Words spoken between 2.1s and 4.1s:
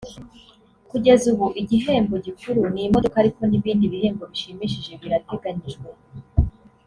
gikuru ni imodoka ariko n’ibindi